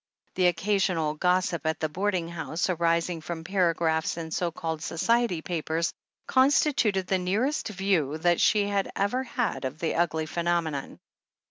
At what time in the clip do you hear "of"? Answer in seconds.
9.63-9.77